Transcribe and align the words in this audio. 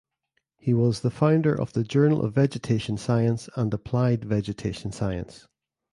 He 0.57 0.73
was 0.73 1.01
the 1.01 1.11
founder 1.11 1.53
of 1.53 1.73
the 1.73 1.83
"Journal 1.83 2.23
of 2.23 2.33
Vegetation 2.33 2.97
Science" 2.97 3.49
and 3.55 3.71
"Applied 3.71 4.25
Vegetation 4.25 4.91
Science". 4.91 5.47